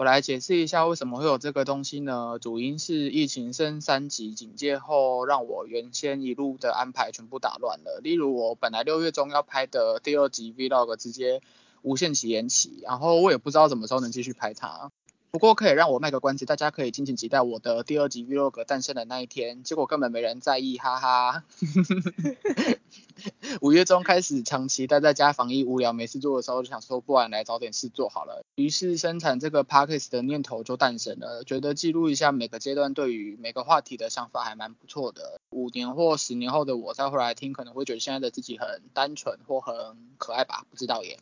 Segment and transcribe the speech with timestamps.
[0.00, 2.38] 我来解释一下为什么会有这个东西呢？
[2.40, 8.00] 主因是疫情升三级警戒后，让我原先一路的安排全部打乱了。
[8.02, 11.42] 例如我本来六月中要拍的第二集 Vlog 直接
[11.82, 14.90] 无限期延期，然后我也不知道什么时候能继续拍它。
[15.30, 19.62] 不过可以让我卖个关子，大家可以敬请期待我的第二集 Vlog 诞生的那一天。
[19.62, 21.44] 结果根本没人在意，哈哈。
[23.60, 28.42] 五月中开始长期待在家防疫无聊没事做的时候，就想说不然来找点事做好了。
[28.56, 35.38] 于是生产这个 Podcast 的念头就诞生了，觉得记录一下每个阶段对于每个话题的想法还蛮不错的。
[35.50, 39.74] 五年或十年后的我再回来听，可能会觉得现在的自己很单纯或很
[40.18, 41.18] 可爱吧，不知道耶。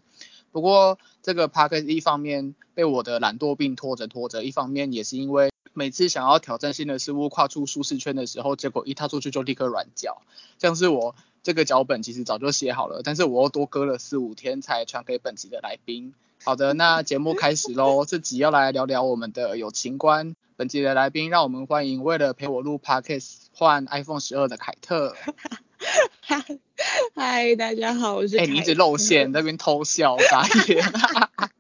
[0.52, 10.23] 不过这个 p a r k 一方面被我的懒惰病拖着拖着，一方面也是因为每次想要挑战新的事物、跨出舒适圈的时候，结果一踏出去就立刻软脚。
[10.59, 16.15] 像是我这个脚本其实早就写好了，但是我又多搁了四五天才传给本集的来宾。
[16.45, 20.35] 好的，那节目开始喽，这集要来聊聊我们的友情观。
[20.57, 25.15] 本集的来宾，让我们欢迎为了陪我录 podcast 换 iPhone 十二的凯特。
[27.15, 28.37] 嗨，大家好，我是。
[28.38, 30.84] 哎，你一直露馅，那边偷笑，傻眼。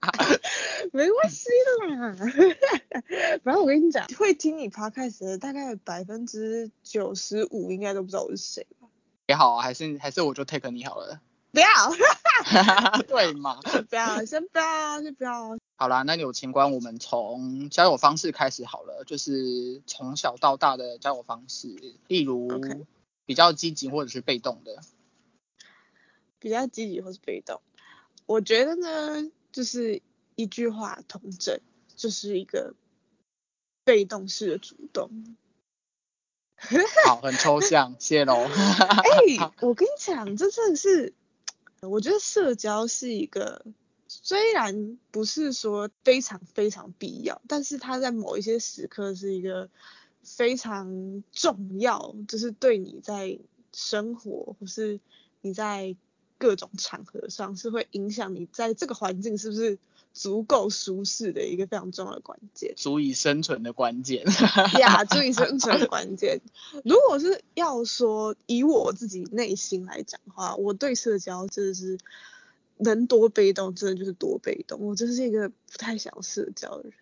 [0.92, 1.48] 没关系
[1.80, 2.16] 的嘛，
[3.44, 8.88] 反正我跟你讲，会听你 podcast 的大概百分之九十五应该都不知道我是谁吧？
[9.26, 11.20] 也好啊，还是还是我就 take 你好了。
[11.52, 11.66] 不要。
[13.06, 13.58] 对嘛？
[13.88, 15.56] 不要，先不要，先不要。
[15.76, 21.68] 好啦，那有情关，我们从交友方式开始好了，就是从小到大的交友方式，
[22.06, 22.48] 例如
[23.28, 24.80] 比较积极或者是被动的。
[26.38, 27.60] 比较积极或是被动，
[28.24, 30.00] 我觉得呢，就是
[30.34, 31.60] 一句话同整，
[31.94, 32.74] 就是一个
[33.84, 35.36] 被动式的主动。
[37.04, 38.34] 好，很抽象，谢喽。
[38.34, 41.12] 哎， 我跟你讲，这真的是，
[41.82, 43.66] 我觉得社交是一个，
[44.06, 49.68] 虽然不是说非常非常必要，但是它在某一些时刻是一个
[50.36, 53.38] 非常重要，就是对你在
[53.72, 55.00] 生活或是
[55.40, 55.96] 你在。
[56.40, 59.76] 各种场合上是会影响你在这个环境是不是
[60.14, 64.24] 足够舒适的一个非常重要的关键，足以生存的关键。
[64.78, 66.40] 呀，足以生存的 关键。
[66.84, 71.98] 如果是要说以我自己内心来讲的话，我对社交真的是
[72.76, 74.78] 能多被动，真的就是多被动。
[74.82, 76.92] 我真是一个不太想社交的人，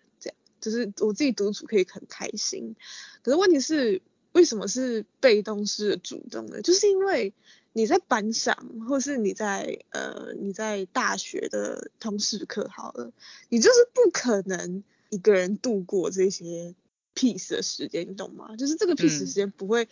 [0.59, 2.75] 就是我自己独处可以很开心。
[3.23, 4.01] 可是问题是，
[4.31, 6.61] 为什么是被动式的主动呢？
[6.61, 7.33] 就是因为。
[7.73, 8.55] 你在班上，
[8.89, 13.13] 或是你在呃你在大学的通识课好了，
[13.49, 16.73] 你就是不可能一个人度过这些
[17.13, 18.55] peace 的时间，你懂吗？
[18.55, 19.87] 就是这个 peace 时间不会，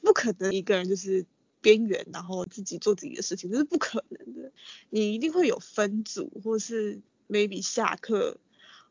[0.00, 1.26] 不可能一个人就是
[1.60, 4.50] 边缘，然后自己做自己的事情，这是不可能的。
[4.88, 6.98] 你一定会有分组，或是
[7.28, 8.38] maybe 下课。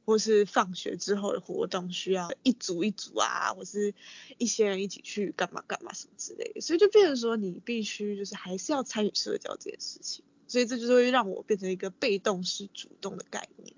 [0.07, 3.93] 或是放学之后的活动需要一组一组啊，或是
[4.37, 13.73] 一些人一起去干嘛干嘛什么之类的，所以就变成说你必须就是还是要参与社交这件事情，所以这就是会让我变成一个被动式主动的概念。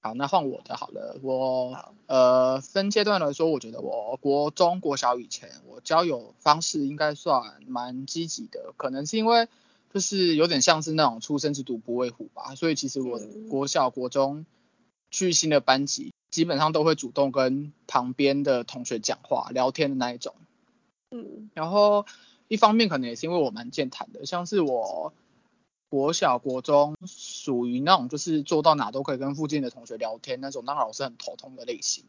[0.00, 9.48] 好，那换我的好了，我呃分阶段来说，我觉得我国中国小以前我交友方式应该算蛮积极的，可能是因为
[9.92, 14.46] 就是有点像是那种出生之犊不畏虎吧，所以其实我国小国中。
[15.10, 20.34] 去新的班级，基本上都会主动跟旁边的同学讲话、聊天的那一种。
[21.10, 22.04] 嗯，然后
[22.48, 25.12] 一方面可能也是因为我蛮健谈的，像是我
[25.88, 32.04] 国小、国中属于那种就是坐到哪都可以跟附近的同学聊天那种，让老师很头痛的类型。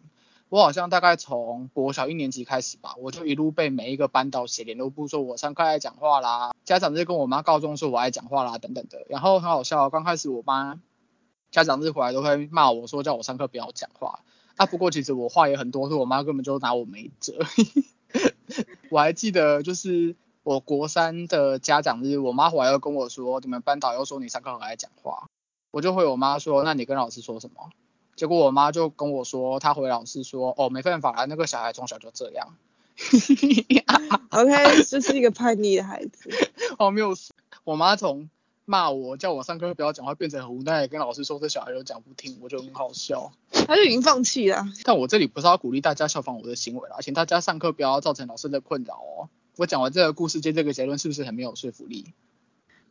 [0.50, 9.06] 我好像大概从国小一年级开始吧，我就一路被每一个班导写联络簿，说我上课爱讲话啦，家长就跟我妈告状说我爱讲话啦等等的。
[9.08, 10.82] 然后很好笑，刚开始我妈。
[11.52, 14.20] 家长日回来都会骂我说叫我上课不要讲话
[14.56, 17.40] 啊，不过其实我话也很多，所以我妈根本就拿我没辙。
[18.92, 25.30] 我还记得就是我国三的家长日，我妈回来又跟我说，你们班导又说你上课很爱讲话，
[25.72, 27.70] 我就回我妈说，那你跟老师说什么？
[28.16, 32.56] 结果我妈就跟我说，她回老师说，哦没办法啦，那个小孩从小就这样。
[34.32, 36.30] OK，这是一个叛逆的孩子。
[36.78, 37.16] 哦没有，
[37.64, 38.30] 我妈从。
[38.70, 43.32] 骂我，叫我上课不要讲话，变成很无奈，跟老师说这小孩又讲不听，我就很好笑。
[43.52, 44.64] 他就已经放弃了。
[44.84, 49.30] 但我这里不是要鼓励大家效仿我的行为啦，请大家上课不要造成老师的困扰哦。
[49.58, 52.14] 我讲完这个故事，接这个结论是不是很没有说服力？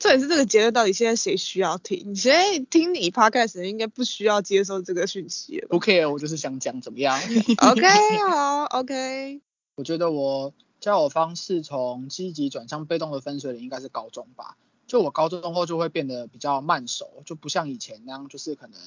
[0.01, 2.17] 这也是这个结论，到底现在谁需要听？
[2.17, 5.69] 现在听你 podcast 应该不需要接受这个讯息了。
[5.69, 7.17] 不 care，我就是想讲怎么样。
[7.63, 7.87] OK，
[8.29, 9.41] 好，OK。
[9.79, 14.57] 我觉得我交友方式从积极转向被动的分水岭应该是高中吧。
[14.89, 18.81] 就我高中后就会变得比较慢熟，就不像以前那样，就是可能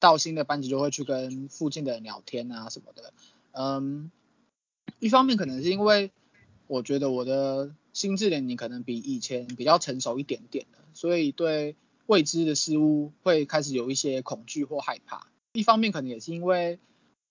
[0.00, 3.12] 到新的班级就会去跟附近的人聊天啊什么的。
[3.52, 4.10] 嗯，
[4.98, 6.10] 一方面可能是因为
[6.66, 11.76] 我觉得我的心智年龄可能比以前比较成熟一点点了，所以对
[12.06, 15.28] 未知的事物会开始有一些恐惧或害怕。
[15.52, 16.78] 一方面可能也是因为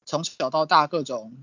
[0.06, 1.34] 从小到大各种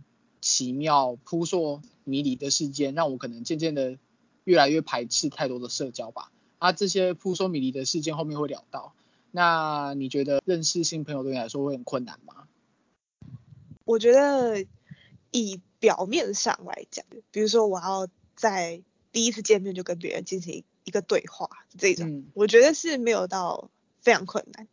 [0.41, 3.99] 奇妙扑朔迷离的事件，让我可能渐渐的
[4.45, 6.31] 越来越排斥太多的社交吧。
[6.59, 8.95] 啊，这些扑朔迷离的事件后面会聊到。
[9.33, 12.47] 那你觉得认识新朋友对你来说会很困难吗？
[13.85, 14.65] 我觉得
[15.33, 18.07] 以表面上来讲，比如说我要
[18.37, 18.81] 在
[19.11, 24.69] 第一次见面就跟别人进行一个对话，这种我觉得是没有到非常困难。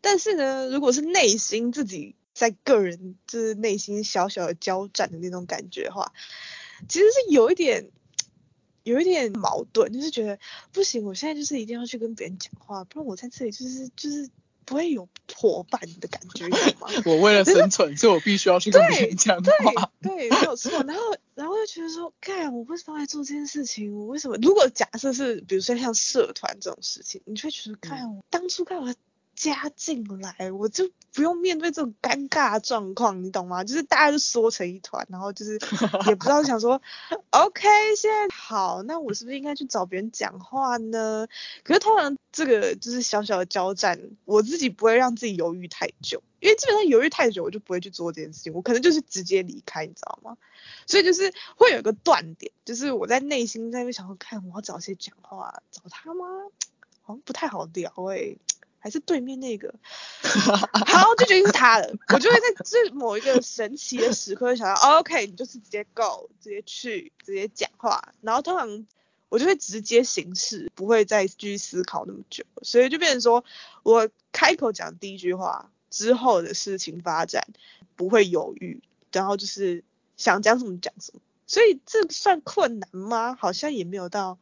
[0.00, 6.14] 但是呢，如果是内心自己在个人就是内心小小的交战的那种感觉的话，
[6.88, 7.90] 其实是有一点。
[8.86, 10.38] 有一点矛盾，就是觉得
[10.72, 14.30] 不行，我现在就是一定要去跟别人讲话，不然我在这里就是就是
[14.64, 16.46] 不会有伙伴的感觉，
[16.78, 16.88] 吗？
[17.04, 19.90] 我为了生存，所以我必须要去跟别人讲话。
[20.00, 20.70] 对，没有错。
[20.84, 21.02] 然后，
[21.34, 23.92] 然后又觉得说，干，我为什么来做这件事情？
[23.92, 24.36] 我为什么？
[24.40, 28.94] 如果假设是，比如说像社团这种事情，你就会觉得，看我当初干嘛？
[29.36, 33.62] 加进来，我就不用面对这种尴尬状况，你懂吗？
[33.62, 35.52] 就是大家就缩成一团，然后就是
[36.08, 36.80] 也不知道想说
[37.30, 41.28] ，OK，现在好，那我是不是应该去找别人讲话呢？
[41.62, 50.36] 可是通常这个就是小小的交战，我自己不会让自己犹豫太久，因为基本上犹豫太久，我就不会去做这件事情，我可能就是直接离开，你知道吗？
[50.86, 56.24] 所以就是会有一个断点，就是我在内心在那想说，看我要找谁讲话，找他吗？
[57.02, 58.36] 好像不太好聊哎。
[58.86, 59.74] 还是对面那个，
[60.22, 61.92] 好，就决定是他了。
[62.14, 68.14] 我就会在这某一个神奇的时刻想到，OK，你就是直接 go，直接去，直接讲话。
[68.20, 68.86] 然后通常
[69.28, 72.44] 我就会直接行事，不会再继续思考那么久。
[72.62, 73.44] 所以就变成说
[73.82, 77.44] 我开口讲第一句话之后的事情发展
[77.96, 78.80] 不会犹豫，
[79.10, 79.82] 然后就是
[80.16, 81.20] 想讲什么讲什么。
[81.48, 83.36] 所以这算困难吗？
[83.36, 84.38] 好像也没有到。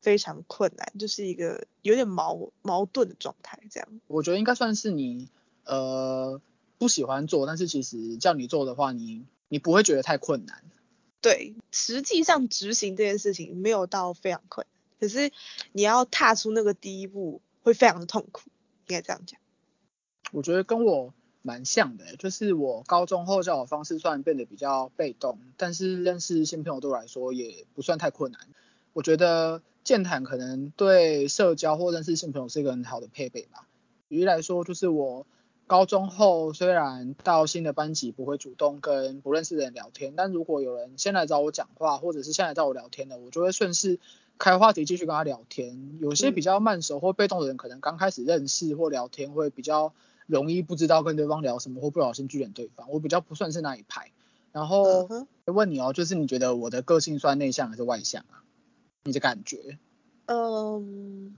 [0.00, 4.00] 非常困难，就是一个有点矛矛盾的状态，这样。
[4.06, 5.28] 我觉得应该算是你
[5.64, 6.40] 呃
[6.78, 10.62] 不喜欢做，但是其实叫你做的话，你你不会觉得太困难。
[11.20, 15.32] 对，实际上执行这件事情没有到非常困难，可是
[15.72, 18.50] 你要踏出那个第一步会非常的痛苦，
[18.86, 19.40] 应该这样讲。
[20.30, 21.12] 我觉得跟我
[21.42, 28.48] 蛮像的，就是我高中后教的方式算变得比较被动，但是认识新朋友对我来说也不算太困难。
[28.98, 29.62] 我觉得。
[29.84, 33.66] 健谈可能对社交或认识新朋友是一个很好的配备吧。
[34.10, 35.24] 举例来说，就是我
[35.66, 43.98] 高中后虽然到新的班级不会主动跟不认识的人聊天，但如果有人先来找我讲话，或者是先来找我聊天的，我就会顺势
[44.36, 45.98] 开话题继续跟他聊天。
[46.02, 49.94] 有些比较慢熟或被动的人，可能刚开始认识或聊天会比较
[50.26, 52.90] 容易不知道跟对方聊什么，或不小心拒绝对方。
[52.90, 54.10] 我比较不算是那一派。
[54.52, 55.08] 然后
[55.46, 58.44] 问你哦，就是你觉得我的个性算内向还是外向啊？
[59.04, 59.78] 你的感觉？
[60.26, 61.36] 嗯，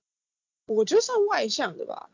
[0.67, 2.11] 我觉得算外向的吧。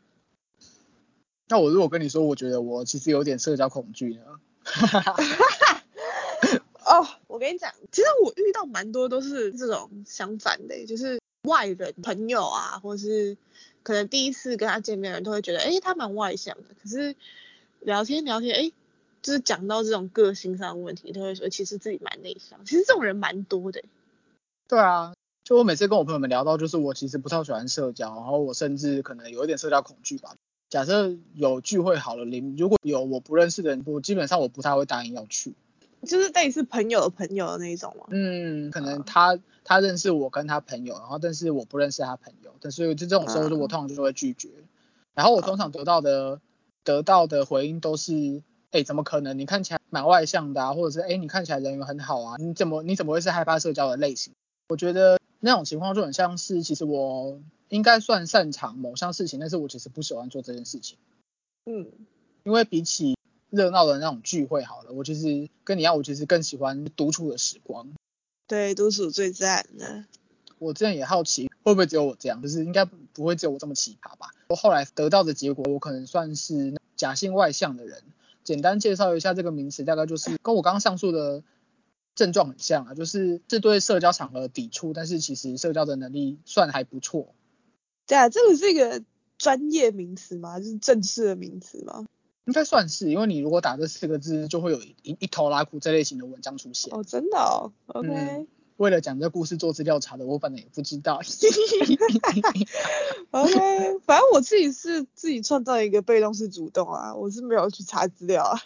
[1.47, 4.39] 那我如果跟你说，我觉得我其实有点社交恐惧呢？
[6.85, 13.37] 哦，我跟你讲，其实我遇到蛮多都是这种相反的，就是外人朋友啊，或是
[13.83, 16.63] 可能第一次跟他见面的人都会觉得，哎，他蛮外向的。
[16.81, 17.15] 可是
[17.79, 18.71] 聊天聊天，哎，
[19.21, 22.63] 就是讲到这种个性上的问题，都会说其实自己蛮内向。
[22.65, 23.83] 其实这种人蛮多的。
[24.67, 25.13] 对啊。
[25.47, 30.35] 就我每次跟我朋友们聊到，就是我其实不太喜欢社交，然后我甚至可能有一点社交恐惧吧。
[30.69, 35.53] 假设有聚会好了，零如果有我不认识的人，我基本上我不太会答应要去。
[36.05, 38.07] 就是类似朋友的朋友的那一种吗？
[38.09, 44.49] 嗯，可能他他认识我跟他朋友，然后但是我不认识他朋友，但是就这种时候，我通常就会拒绝。
[45.15, 46.41] 然后我通常得到的
[46.83, 49.39] 得到的回应都是，哎，怎么可能？
[49.39, 54.33] 你看起来蛮外向的啊，或者是哎，你看起来人缘很好啊，你怎么你怎么会是害怕社交的类型？
[54.67, 55.16] 我觉得。
[55.39, 57.39] 那种情况就很像是，其实我
[57.69, 60.97] 应该算擅长某项事情，但是我其实不喜欢做这件事情。
[61.65, 61.91] 嗯，
[62.43, 63.17] 因为比起
[63.49, 67.87] 热闹的那种聚会，好了，我其实跟你一样，我其实更喜欢独处的时光。
[68.47, 70.05] 对，独处最赞的。
[70.59, 74.31] 我之前也好奇，会不会只有我这样，就是应该不会只有我这么奇葩吧？
[74.49, 78.01] 我后来得到的结果，我可能算是假性外向的人。
[78.43, 81.43] 简单介绍一下这个名词，大概就是跟我刚刚上述的。
[82.17, 87.33] 症状很像啊，就是是对社交场合抵触，但是其实社交的能力算还不错。
[88.07, 89.03] 对啊，这个是一个
[89.37, 90.59] 专业名词吗？
[90.59, 92.05] 就是正式的名词吗？
[92.45, 96.91] 应该算是，因为你如果打这四个字，就会有一一头拉苦这类型的文章出现。
[96.93, 98.47] 哦，真的哦，OK。
[98.77, 101.19] 为了讲这故事做资料查的，我本来也不知道。
[103.31, 108.57] OK，反正我自己是自己创造一个被动式主动啊，我是没有去查资料啊。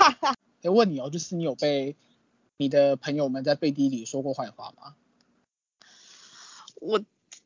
[0.62, 1.94] 哎，问你哦，就是你有被
[2.58, 4.96] 你的朋友们在背地里说过坏话吗？
[6.80, 7.02] 我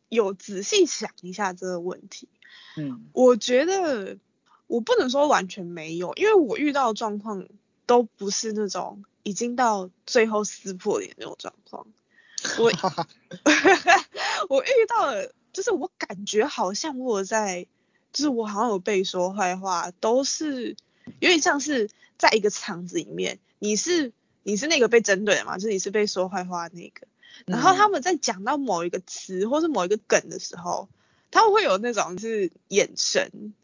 [0.08, 2.28] 有仔细想一下这个问题，
[2.76, 4.18] 嗯，我觉得
[4.66, 7.46] 我不能说完全没有，因为我遇到的状况
[7.84, 11.86] 都不是那种已经到最后撕破脸那种状况。
[12.58, 12.72] 我
[14.48, 17.66] 我遇到了，就是我感觉好像我在，
[18.12, 20.74] 就是我好像有被说坏话，都是
[21.20, 24.12] 有点像是在一个场子里面，你是
[24.42, 27.06] 你是那个被针对的嘛，就是你是被说坏话的那个，
[27.46, 30.88] 然后他们在讲到某一个词或是某一个梗的时候，
[31.30, 33.54] 他们会有那种是眼神，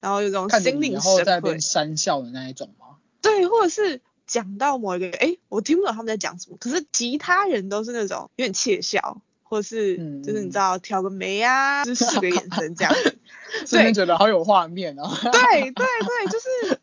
[0.00, 2.96] 然后有种心领然后在那神会边，讪笑的那一种吗？
[3.20, 13.18] 对，或者是讲到某一个，哎，我听不懂他们在讲什么，可是其他人都是那种有点窃笑，或是嗯就是你知道挑个眉啊， 就是使个眼神这样子。
[13.66, 15.08] 瞬间觉得好有画面哦。
[15.30, 16.73] 对对对，就是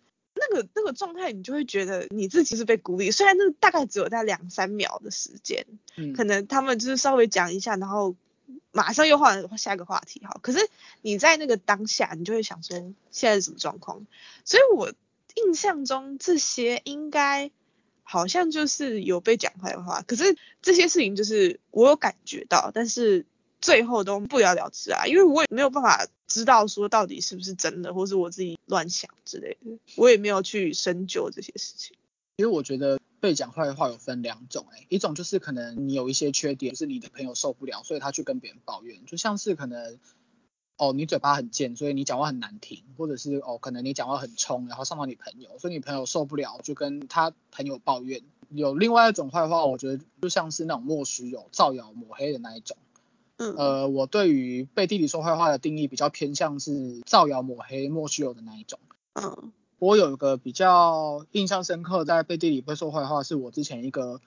[0.52, 3.10] 那个那个状态，你就会觉得你自己是被孤立。
[3.12, 5.66] 虽然那大概只有在两三秒的时间，
[5.96, 8.16] 嗯可能他们就是稍微讲一下，然后
[8.72, 10.40] 马上又换下一个话题，好。
[10.42, 10.70] 可是
[11.02, 12.78] 你在那个当下，你就会想说
[13.12, 14.06] 现在是什么状况？
[14.44, 14.92] 所以我
[15.36, 17.52] 印象中这些应该
[18.04, 23.26] 好像就是有被讲坏话，可是这些事情就是我有感觉到，但是
[23.62, 31.96] 最后都不了了之啊，因为我也没有办法知道说到底是不是真的，或是我自己乱想之类的，我也没有去深究这些事情。
[32.38, 40.00] 因为我觉得被讲坏话有分两种、欸，一种就是可能你有一些缺点，是你的朋友受不了，所以他去跟别人抱怨，就像是可能
[40.78, 48.24] 哦你嘴巴很贱，所以你讲话很难听，或者是哦可能你讲话很冲，然后伤到你朋友，所以你朋友受不了，就跟他朋友抱怨。
[48.50, 52.76] 有另外一种坏话，我觉得就像是那种莫须有、造谣抹黑的那一种。
[53.42, 58.80] 嗯，呃，我对于背地里说坏话的定义比较偏向是造谣抹黑、莫须有的那一种。
[59.14, 59.52] 嗯。
[59.80, 64.22] 我有一个比较印象深刻，在背地里会说坏话，是我之前一个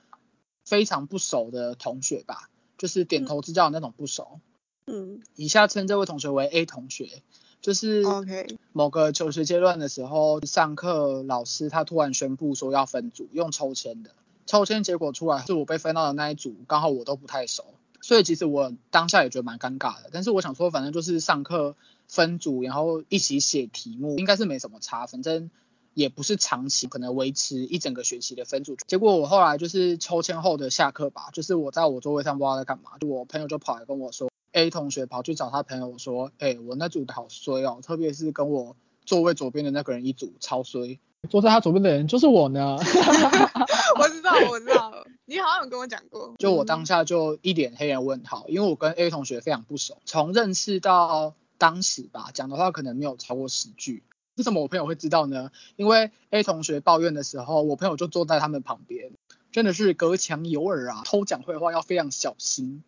[0.65, 4.41] 非常不熟的同学吧，就是点头之交的那种不熟。
[4.87, 5.21] 嗯。
[5.37, 7.23] 以下称这位同学为 A 同学，
[7.61, 14.11] 就是，OK，某个求学阶段的时候，上课老师他突然宣布说要分组，用抽签的，
[14.47, 17.65] 抽签结果出来是我被分到的那一组，刚好我都不太熟，
[18.05, 20.11] 所以其实我当下也觉得蛮尴尬的。
[20.13, 21.75] 但是我想说，反正就是上课
[22.07, 25.51] 分组，然后一起写题目，应该是没什么差，反正
[25.95, 28.77] 也不是长期，可能维持一整个学期的分组。
[28.87, 41.01] 结果我后来就是抽签后的下课吧，就是我在我座位上不知道在干嘛，就我朋友就跑来跟我说，A 同学跑去找他朋友说，哎、我那组的好衰哦，特别是跟我座位左边的那个人一组，超衰。
[41.31, 42.77] 坐在他左边的人就是我呢，
[43.99, 46.35] 我知道， 我知道，你好像有跟我讲过。
[46.39, 54.03] 就我当下就一脸黑人问号，因为我跟 A 同学非常不熟，从认识到当时吧，讲的话可能没有超过十句。
[54.37, 55.51] 为什么我朋友会知道呢？
[55.77, 59.13] 因为 A 同学抱怨的时候，我朋友就坐在他们旁边，
[59.53, 62.83] 真的是隔墙有耳啊，偷讲会话要非常小心，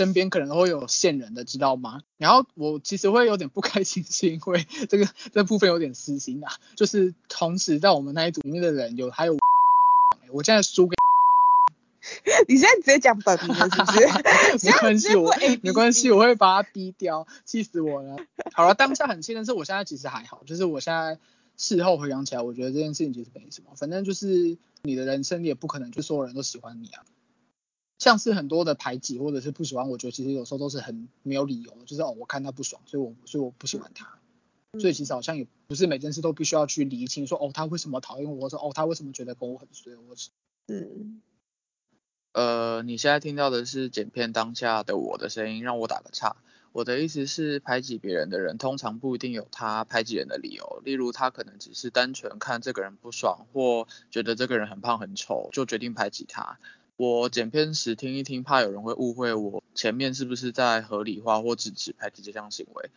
[0.00, 2.00] 身边可能会有线人的，知道吗？
[2.16, 9.36] 然后我其实会有点不开心，是因为 这个这部分有点私心啊，就是同时在我们那一组里面的人有还有，
[10.32, 10.96] 我现在输给。
[12.48, 14.66] 你现在直接讲本是不是？
[14.66, 18.16] 没关系，我没关系，我会把他逼掉，气死我了。
[18.54, 21.18] 好了，当下很气，但是我现在其实还好，就是我现在
[21.58, 27.04] 事后回想起来，我觉得这件事情其实没什么，反正就是你的人生，你也不可能就所有人都喜欢你啊。
[28.00, 34.18] 像是很多的排挤或者是不喜欢，我觉得其实有时候都是很没有理由的，就是哦，我看他不爽，所以我所以我不喜欢他。
[34.80, 40.14] 所以其实好像也不是每件事都必须要去厘清说哦，他为什么讨厌我，或者哦，他为什么觉得跟我很衰，我
[40.68, 41.20] 嗯，
[42.32, 46.36] 呃，你现在听到的是剪片当下的我的声音，让我打个岔。
[46.72, 56.60] 我的意思是，排挤别人的人通常不一定有他排挤人的理由，例如他可能只是单纯看这个人不爽，或觉得这个人很胖很丑，就决定排挤他。
[57.00, 62.90] 我剪片时听一听，怕有人会误会我前面是不是在合理化或制止排挤这项行为。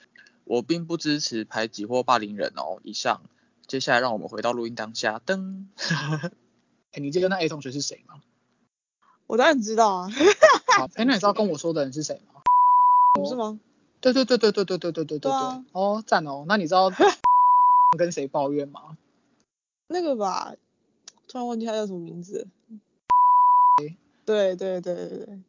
[0.44, 2.82] 我并不支持排挤或霸凌人哦。
[2.84, 3.22] 以上，
[3.66, 5.22] 接下来让我们回到录音当下。
[5.26, 5.68] 噔，
[6.92, 8.16] 哎，你记得那 A 同学是谁吗？
[9.26, 10.10] 我当然知道啊，
[10.78, 12.42] 好， 哎，那你知道跟我说的人是谁吗？
[13.14, 13.58] 不是吗？
[14.02, 16.44] 对对对对对对对对对对对啊哦，赞哦。
[16.46, 16.92] 那你知道
[17.98, 18.98] 跟谁抱怨吗？
[19.88, 20.54] 那个吧，
[21.30, 22.50] 突然忘记他叫什么名字。
[24.26, 25.40] 对对对对对，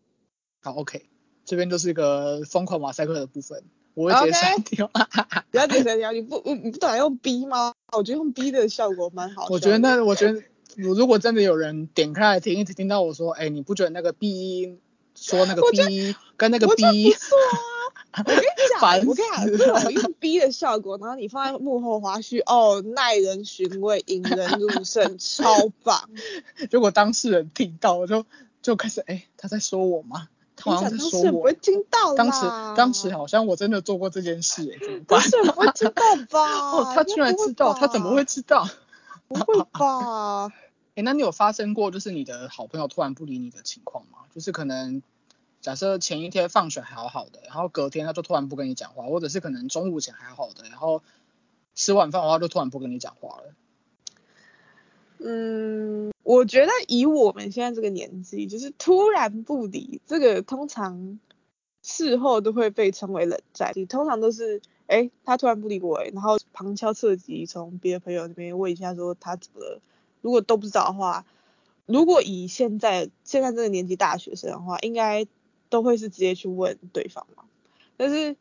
[0.63, 1.07] 好，OK，
[1.45, 3.65] 这边就是一个疯狂马赛克的部分，
[3.95, 4.91] 我会直接删掉。
[5.51, 7.73] 不要直接删掉，你不你你不打用 B 吗？
[7.97, 9.55] 我觉得用 B 的效果蛮好的。
[9.55, 10.43] 我觉得那，我觉得
[10.77, 14.81] 如如果真的有人点开来听，一直听到我说，哎，你不觉得那个 B 音
[15.15, 17.59] 说那个 B 跟那个 B，觉得不错啊。
[18.17, 26.09] 我跟你烦讲，我跟你讲，死这种用 B 的效果，然后你放在幕后花絮，哦，耐人寻味，引人入胜， 超棒。
[26.71, 28.25] 如果当事人听到，我就
[28.65, 30.31] 就开始哎、他在说我吗？
[30.57, 31.53] 他好像在说我。
[31.53, 32.17] 听到啦。
[32.17, 32.41] 当时
[32.75, 35.21] 当时好像我真的做过这件事哎、怎么办？
[35.21, 35.93] 当事人不会知道
[36.31, 36.41] 吧？
[36.73, 38.67] 哦，他居然知道，他怎么会知道？
[39.29, 40.47] 不会吧？
[40.97, 44.21] 哎、那你有发生过就是你的好朋友突然不理你的情况吗？
[44.35, 45.03] 就是可能
[45.61, 51.03] 假设前一天放学还好好的，然后隔天他就突然不跟你讲话，或者是可能中午前还好好的，然后
[51.75, 53.55] 吃晚饭的话就突然不跟你讲话了。
[55.19, 61.21] 嗯，我觉得以我们现在这个年纪，就是突然不理，这个通常
[61.83, 63.73] 事后都会被称为冷战。
[63.75, 69.81] 你通常都是，哎，他突然不理我，诶然后旁敲侧击从别的朋友那边问一下说他怎么了。
[70.23, 71.27] 如果都不知道的话，
[71.85, 75.27] 如果以现在现在这个年纪大学生的话，应该
[75.69, 77.45] 都会是直接去问对方嘛。
[77.99, 78.35] 但是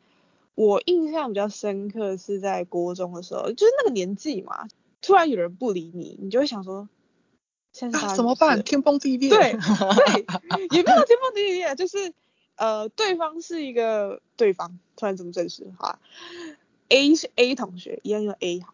[0.55, 4.69] 我印象比较深刻是在国中的时候，就是那个年纪嘛，
[5.01, 6.87] 突然有人不理你，你就会想说，
[7.73, 8.61] 现在怎么办？
[8.63, 9.29] 天崩地裂。
[9.29, 12.13] 对 对，也没有天崩地裂，就是
[12.55, 15.99] 呃，对方是一个对方，突然这么正式哈
[16.89, 18.73] ，A 是 A 同学，一样用 A 哈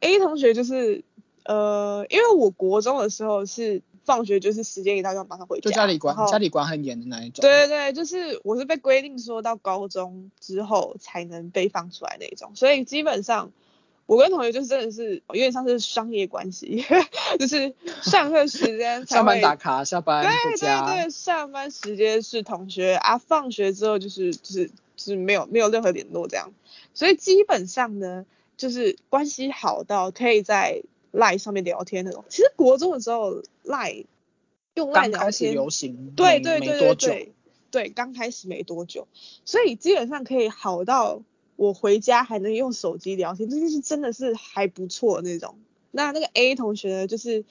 [0.00, 1.04] ，A 同学就是
[1.44, 7.42] 呃，因为我国中的时候是放学就是时间一到就要马上回家，就家里管家里管很严的那一种。
[7.42, 13.52] 对对对，就是我是被规定说到高中之后才能被放出来那一种，所以基本上
[14.10, 16.84] 我跟同学就是真的是有点像是商业关系，
[17.38, 20.58] 就是上课时间上班打卡，下班对。
[20.58, 26.52] 对对，上班时间是同学啊，放学之后就是就是就是没有没有任何联络这样，
[26.92, 28.26] 所以基本上呢，
[28.56, 32.24] 就是关系好到可以在 Line 上面聊天那种。
[32.28, 34.06] 其实国中的时候 Line
[34.74, 37.10] 用 Line 聊天，流行，对对对多久。
[37.10, 37.32] 对
[37.70, 39.06] 对，对，刚开始没多久，
[39.44, 41.22] 所以基本上可以好到
[41.60, 45.58] 我回家还能用手机聊天，这件事真的是还不错那种。
[45.90, 47.44] 那那个 A 同学呢，就是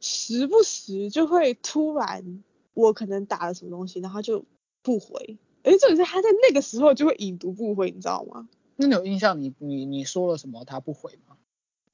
[0.00, 4.44] 时不时就会突然我可能打了什么东西，然后就
[4.82, 8.48] 不回，而且重点是他在那个时候就会已读不回，你知道吗？
[8.76, 11.36] 那你有印象你你你说了什么他不回吗？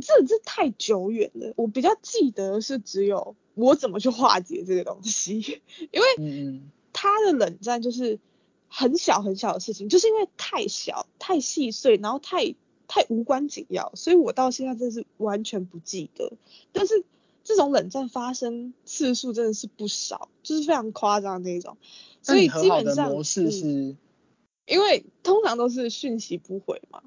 [0.01, 6.61] 这这太久远了，我比较记得是只有我怎么去化解这个东西， 因为。
[6.93, 8.19] 他的冷战就是
[8.73, 12.55] 很小很小的事情，就是因为太小、太细碎，然后太
[12.87, 16.33] 太无关紧要，所以我到现在真的是完全不记得。
[16.73, 17.05] 但是
[17.43, 21.77] 这种冷战发生次数真的是不少，就是非常夸张的那种。
[22.23, 23.97] 所以基本上，的模式嗯是，
[24.67, 27.03] 因为通常都是讯息不回嘛，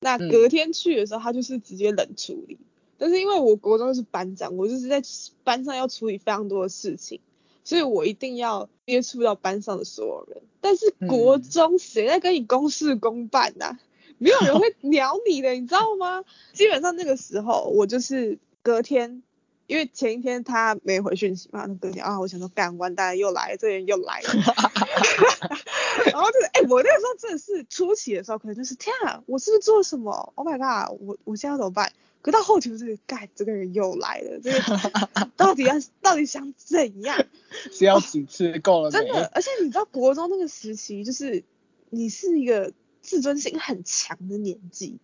[0.00, 2.58] 那嗯隔天去的时候，他就是直接冷处理。
[2.96, 5.02] 但是因为我国中是班长，我就是在
[5.42, 7.20] 班上要处理非常多的事情，
[7.64, 10.42] 所以我一定要接触到班上的所有人。
[10.60, 13.78] 但是国嗯中谁在跟你公事公办呐、
[14.18, 16.24] 没有人会 鸟你的，你知道吗？
[16.52, 19.22] 基本上那个时候，我就是隔天，
[19.66, 24.28] 因为前一天他没回讯息嘛，那隔天啊，我想说干完蛋了又来，这人又来了。
[26.12, 31.92] 然后就是，哎、我那个时候真的是初期的时候，可能就是天啊，我是不是做了什么？Oh my god，我我现在要怎么办？
[32.22, 37.26] 可到后期就是，盖这个人又来了，这个到底要到底想怎样？
[37.72, 38.98] 是要几次够了没？
[38.98, 41.42] 真的，而且你知道国中那个时期，就是
[41.90, 44.98] 你是一个自尊心很强的年纪，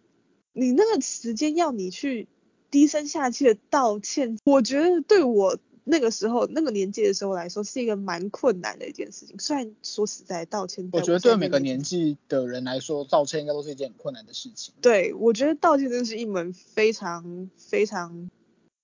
[0.53, 2.29] 你那个时间要你去
[2.71, 5.59] 低声下气的道歉，我觉得对我
[5.91, 9.39] 那个时候那个年纪的时候来说，是一个蛮困难的一件事情。
[9.39, 14.75] 虽然说实在，道歉，我觉得对每个年纪的人来说，道歉应该都是一件很困难的事情。
[14.83, 18.31] 对，我觉得道歉真的是一门非常非常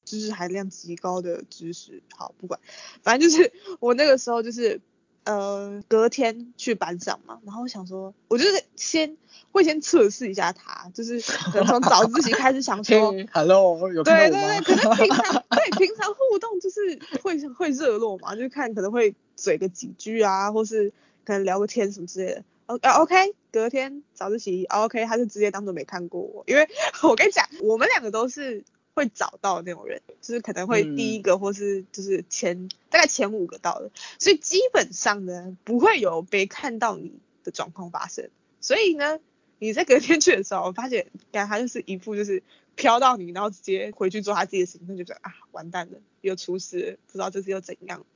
[0.05, 2.03] 知识含量极高的知识。
[2.17, 2.59] 好，不管，
[3.03, 4.81] 反正就是我那个时候就是
[5.25, 9.17] 呃隔天去班上嘛，然后我想说，我就是先
[9.53, 13.13] 会先测试一下他，就是可能从早自习开始想说。
[13.13, 14.03] 嘿，Hello，有？
[14.03, 20.93] 对对对，可能平常 对平常互动就是会会热络嘛，就是看可能会嘴个几句啊，或是
[21.25, 22.45] 可能聊个天什么之类的。
[22.67, 26.67] O 啊 OK，隔天早自习、啊 OK，他就直接当做没看过我，因为
[27.03, 38.31] 我跟你讲，我们两个都是会找到那种人，就是可能会第一个或是就是前、大概前五个到的，所以基本上呢不会有被看到你的状况发生。
[38.61, 39.19] 所以呢，
[39.59, 42.43] 你在隔天去的时候，我发现，感他就是一副就是
[42.77, 48.07] 飘到你，然后直接回去做他自己的事情，那就觉得啊，完蛋了，又出事了，不知道这次又怎样。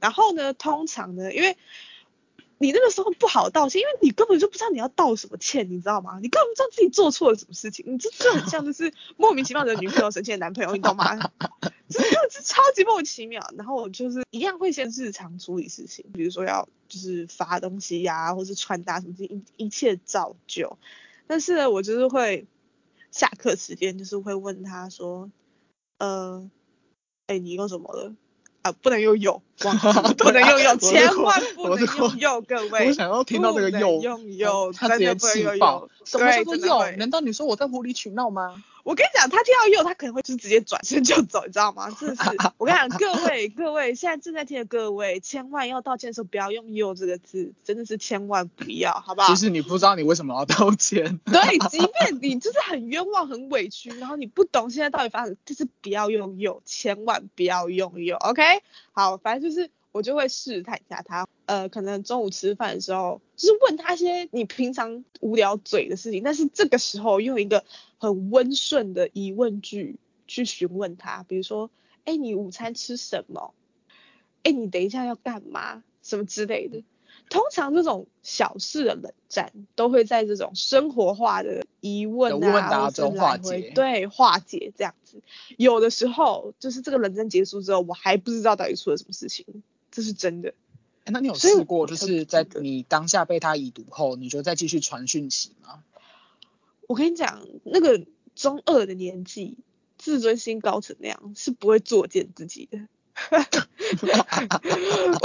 [0.00, 1.56] 然后呢，通常呢，因为
[2.58, 6.18] 你那个时候不好道歉，因为你根本就不知道你要道什么歉，你知道吗？
[6.22, 11.16] 你根本不知道自己做错了什么事情，你这这很像就是莫名其妙的女朋友生气的男朋友，你懂吗？
[11.88, 13.46] 这这超级莫名其妙。
[13.56, 20.78] 然后我就是一样会先日常处理事情，比如说要就是发东西呀、或是传达什么一一切照旧。
[21.26, 22.46] 但是，我就是会
[23.10, 25.30] 下课时间就是会问他说，
[25.98, 26.50] 呃，
[27.26, 28.14] 哎，你用什么了？
[28.66, 32.88] 啊，不能用右，忘记了不能用有， 千万不能用有，各位。
[32.88, 35.88] 我想要听到这个用有他直接气爆。
[36.04, 36.60] 什么叫做右？
[36.60, 38.62] 对真的会难道你说我在无理取闹吗？
[38.86, 41.90] 我跟你讲，他听到右，他可能会就是直接转身就走，你知道吗？
[41.98, 49.40] 真的是， 我跟你讲，各位各位，现在正在听的各位，千万要道歉的时候不要用“右”这个字，真的是千万不要，好不好其？
[49.40, 51.18] 实你不知道你为什么要道歉。
[51.24, 58.40] 对，即便你就是很冤枉、很委屈，然后你不懂现在到底发生，就是不要用“右”，千万不要用“右 ”，OK？
[58.92, 67.64] 好，反正就是我就会试探一下他，呃，可能中午吃饭的时候，就是问他一些你平常无聊嘴的事情，但是这个时候用一个
[67.98, 71.70] 很温顺的疑问句去询问他，比如说，
[72.04, 73.54] 哎，你午餐吃什么？
[74.42, 75.82] 哎，你等一下要干嘛？
[76.02, 76.82] 什么之类的。
[77.28, 85.20] 通常这种小事的冷战，都会在这种生活化的疑问的问啊，答中化解对，化解这样子。
[85.56, 89.44] 有的时候就是这个冷战结束之后，我还不知道到底出了什么事情，
[89.90, 90.50] 这是真的。
[91.04, 95.82] 诶那你有试过，就是在你当下被他已读后，你就再继续传讯息吗？
[96.88, 99.58] 我跟你讲，那个中二的年纪，
[99.98, 102.78] 自尊心高成那样，是不会作践自己的。
[103.30, 103.36] 我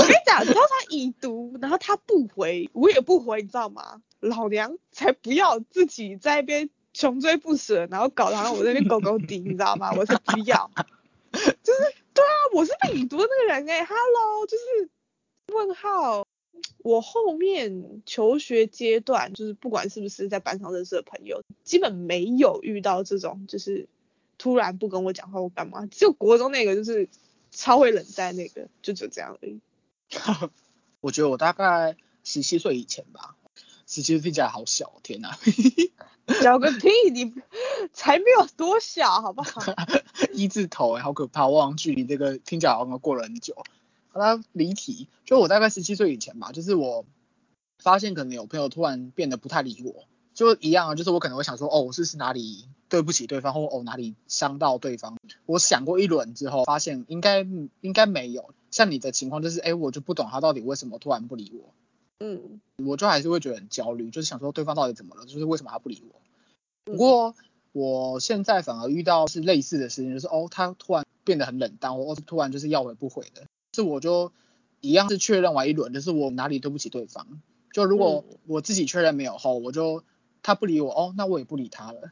[0.04, 4.02] 跟你讲，只要他已读，然后他不回，我也不回，你知道吗？
[4.20, 9.92] 老娘才不要自己在一边穷追不舍，然后搞得好像我在那边狗狗滴，你知道吗？
[9.98, 10.72] 我才不要。
[11.32, 11.40] 就
[11.74, 11.80] 是
[12.14, 14.90] 对啊，我是被已读的那个人哎、h e l l o 就是
[15.54, 16.26] 问号。
[16.80, 23.88] 我后面求学阶段，就是不管是不是在班上认识的朋友，基本没有遇到这种就是
[24.38, 27.08] 突然不跟我讲话或干嘛，只有国中那个就是
[27.52, 29.60] 超会冷战那个，就只有这样而已。
[31.02, 33.36] 我觉得我大概十七岁以前吧，
[33.88, 35.38] 十七岁听起来好小，天哪！
[36.42, 37.34] 小个屁，你
[37.92, 39.62] 才没有多小，好不好？
[40.32, 41.48] 一字头哎，好可怕！
[41.48, 43.56] 我好像距离这个听起来好像过了很久。
[44.14, 47.06] 好啦，离题，就我大概十七岁以前吧，就是我
[47.80, 55.18] 发现可能有朋友突然变得不太理我，就一样啊，就是我可能会想说，哦，我是不是哪里对不起对方，或哦哪里伤到对方？
[55.46, 57.48] 我想过一轮之后，发现应该
[57.80, 58.54] 应该没有。
[58.70, 61.74] 像你的情况就是，哎，我就不懂他到底为什么突然不理我，
[62.20, 66.22] 嗯我就还是会觉得很焦虑，就是想说对方到底怎么了，就是为什么他不理我？
[66.86, 67.36] 嗯不过
[67.74, 74.32] 我现在反而遇到是类似的事情，就是哦，他突然变得很冷淡，或是突然就是要回不回的，是我就
[74.80, 77.26] 一样是确认完一轮，就是我哪里对不起对方。
[77.72, 80.04] 就如果嗯我自己确认没有后，我就
[80.44, 82.12] 他不理我，哦，那我也不理他了。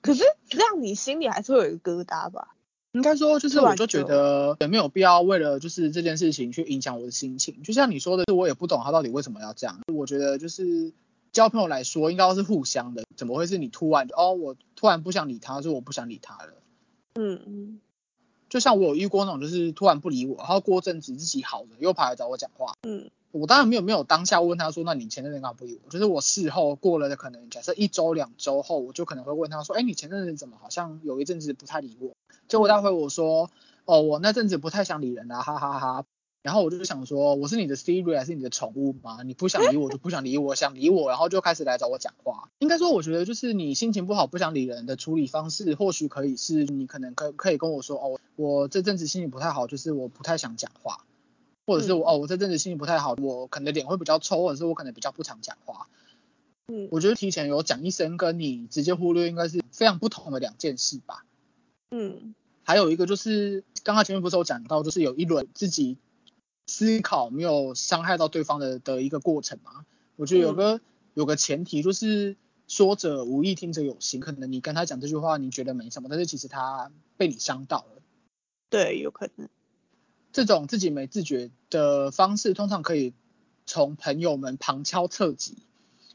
[0.00, 2.54] 可是让你心里还是会有一个疙瘩吧？
[2.92, 7.62] 应该说，就是我就觉得也没有必要为了就是这件事情去影响我的心情。
[7.62, 9.80] 就像你说的，我也不懂他到底为什么要这样。
[9.92, 10.92] 我觉得就是
[11.32, 16.52] 交朋友来说，应该是互相的，怎么会是你突然哦，我突然不想理他，所以我不想理他了。
[17.14, 17.80] 嗯嗯
[18.50, 22.74] 就像我有遇过那种，就是突然不理我，然后过阵子自己好了，又跑来找我讲话。
[22.82, 25.88] 嗯我当然没有没有当下问他说，那你前阵子干嘛不理我？
[25.88, 32.10] 就是我事后过了的可能假设一周两周后，我就可能会问他说，哎，你前阵子怎么好像有一阵子不太理我？
[32.48, 33.48] 结果他回我说，
[33.84, 36.04] 哦，我那阵子不太想理人啊，哈哈哈哈。
[36.42, 39.22] 然后我就想说，我是你的 Siri 还是你的宠物吗？
[39.22, 42.50] 你不想理我就不想理我，想理我然后就开始来找我讲话。
[42.58, 51.04] 应该说，我觉得就是你心情不好不想理人的处理方式，或许可以是你可能可可以跟我说，哦，我这阵子心情不太好，就是我不太想讲话。
[51.66, 55.86] 或者是我、嗯哦，我这阵子心情不太好，我可能脸会比较臭，或者是我可能比较不常讲话。
[56.72, 61.24] 嗯我觉得提前有讲一声，跟你直接忽略应该是非常不同的两件事吧。
[61.90, 65.96] 嗯还有一个就是刚刚前面不是有讲到，就是有一轮自己
[66.70, 69.84] 思考没有伤害到对方的的一个过程嘛。
[70.14, 70.80] 我觉得有个、
[71.14, 72.36] 有个前提就是
[72.68, 74.20] 说者无意，听者有心。
[74.20, 78.02] 可能你跟他讲这句话，你觉得没什么，但是其实他被你伤到了。
[78.68, 79.48] 对，有可能。
[80.32, 83.14] 这种自己没自觉的方式，通常可以
[83.66, 85.56] 从朋友们旁敲侧击，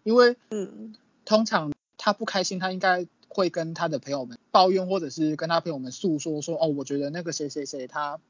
[0.04, 8.22] 因为嗯通常他不开心，他应该会跟他的朋友们抱怨，或者是跟他朋友们诉说说，哦，我觉得那个谁谁谁他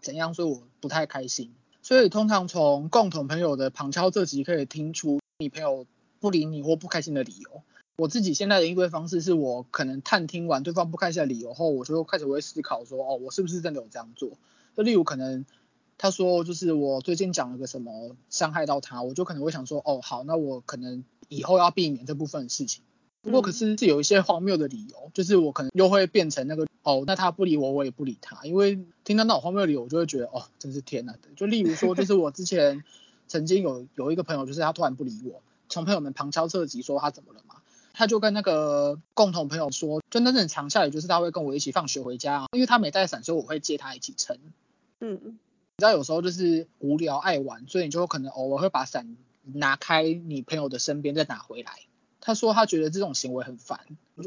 [0.00, 1.54] 怎样，所以我不太开心。
[1.82, 5.86] 所以通常从共同朋友的旁敲侧击可以听出你朋友
[6.20, 7.62] 不理你或不开心的理由。
[7.96, 14.38] 我自己现在的应对方式是我可能探听完对方不开心的理由后，我就开始会思考说，哦，我是不是真的有这样做？
[14.76, 15.44] 就例如可能
[15.98, 22.82] 他说就是我最近讲了个什么伤害到他，我就可能会想说，哦，好，那我可能以后要避免这部分的事情。
[23.22, 31.28] 不过可是是有一些荒谬的理由，就是我可能又会变成那个哦，那他不理我，我也不理他，因为听到那种荒谬的理由，我就会觉得哦，真是天呐的。
[31.36, 32.82] 就例如说，就是我之前
[33.28, 37.56] 曾经有有一个朋友，就是他突然不理我，从朋友们旁敲侧击说他怎么了嘛，
[37.92, 44.38] 他就跟那个共同朋友说，就那阵长下来，就是他会跟我一起放学回家，因为他没带伞，所以我会接他一起撑。
[45.00, 45.30] 嗯，你
[45.78, 51.72] 知道有时候就是无聊爱玩，所以你就可能偶尔会把伞拿开你朋友的身边再拿回来。
[52.20, 53.80] 他说他觉得这种行为很烦，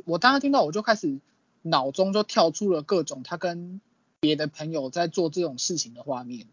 [0.06, 1.20] 我当时听到我就开始
[1.62, 3.80] 脑中就跳出了各种他跟
[4.20, 6.48] 别的朋友在做这种事情的画面。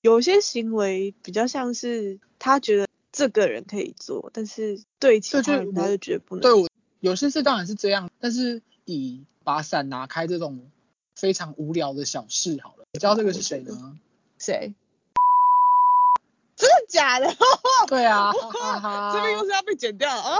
[0.00, 6.40] 有些行为比较像是他觉得这个人可以做，但是对其他人他就觉得不能。
[6.42, 6.68] 对我
[7.00, 10.70] 有些事当然是这样，但是以把伞拿开这种
[11.14, 13.98] 非常无聊的小事好了，你知道这个是谁吗？
[14.38, 14.72] 谁？
[16.88, 17.36] 真的假的？
[17.86, 18.32] 对啊，
[19.12, 20.38] 这边又是要被剪掉哦。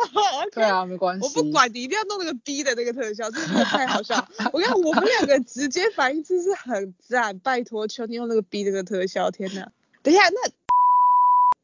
[0.53, 1.25] 对啊，没关系。
[1.27, 4.17] 我不管你一定要弄那个 B 的那个特效，真的太好笑。
[4.53, 9.71] 我看我们两个直接反应真是很赞，拜托求你用那个 B 那个特效，天哪！
[10.03, 10.51] 等一下，那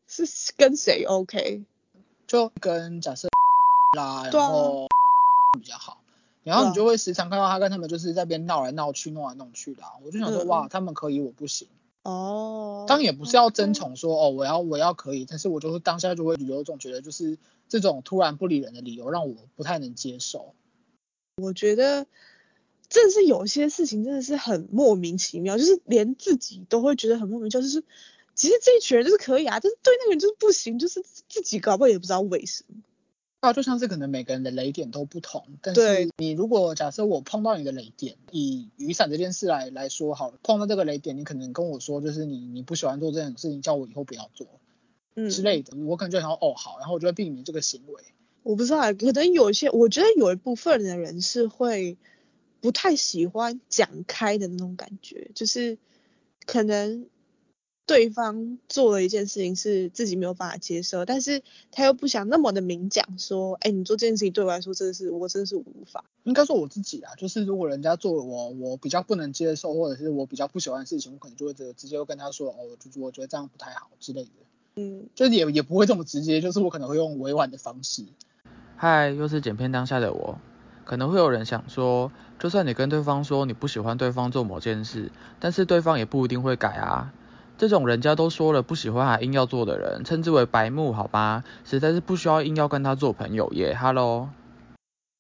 [0.07, 1.65] 是跟谁？OK？
[2.27, 3.29] 就跟假设
[3.97, 4.87] 啦，然后
[5.59, 5.99] 比较好，
[6.43, 9.83] 然后你就会时常看到他跟他们就是在边闹来闹去，弄来弄去的。
[10.05, 11.69] 我就想说，哇，他们可以，我不行。
[12.05, 17.39] 哦，当然也不是要争宠说哦，我要我要可以，但是我就是当下就会有种觉得就是
[17.69, 20.55] 这种突然不理人的理由让我不太能接受。
[21.43, 22.07] 我觉得
[22.89, 27.83] 真的是有些事情真的是很莫名其妙，就是连自己都会觉得很莫名其妙，就是
[28.35, 32.77] 其实这一群人就是可以啊，但是对那个人就是不行，就是自己搞不好也不知道为什么。
[33.45, 44.47] 啊，就像是可能每个人的雷点都不同，但是你如果假设我碰到你的雷点，以雨伞这件事来来说好了，碰到这个雷点，你可能跟我说就是你你不喜欢做这种事情，叫我以后不要做，
[45.15, 48.03] 嗯之类的，我可能就想哦好，然后我就会避免这个行为。
[48.43, 51.97] 我不知道，可能有些，我觉得有一部分的人是会
[52.61, 55.79] 不太喜欢讲开的那种感觉，就是
[56.47, 57.07] 可能。
[57.87, 66.05] 对方做了一件事情是自己没有办法接受，但是他又不想那么的明讲说，哎，你做这件事情对我来说真的是我真的是无法。
[66.23, 74.31] 应该说我自己啊，就是如果人家做了我我比较不能接受，或者是我比较不喜欢的事情，我可能就会直直接会跟他说，哦，就是我觉得这样不太好之类的。
[74.77, 78.05] 嗯，就是也也不会这么直接，就是我可能会用委婉的方式。
[78.77, 80.39] 嗨，又是剪片当下的我，
[80.85, 87.13] 可能会有人想说，就算你跟对方说你不喜欢对方做某件事，但是对方也不一定会改啊。
[87.57, 91.45] 这种人家都说了不喜欢还硬要做的人，称之为白目，好吧？
[91.65, 93.77] 实在是不需要硬要跟他做朋友耶。
[93.81, 94.31] Hello，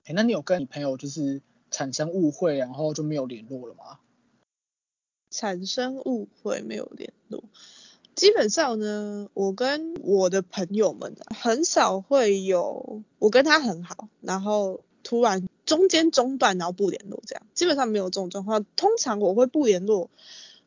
[0.04, 3.98] 哎，那你有跟你朋友就是产生误会，然后就没有联络了吗？
[5.30, 7.44] 产生误会没有联络，
[8.16, 18.66] 基本上呢，我跟我的朋友们很少会有我跟他很好，然后突然中间中断，然后不联络这样，基本上没有这种状况。
[18.74, 20.10] 通常我会不联络。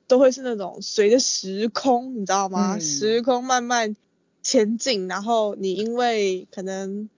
[0.08, 2.80] 都会是那种随着时空，你知道吗？
[2.80, 3.96] 时空慢慢
[4.42, 7.10] 前进，然后你因为可能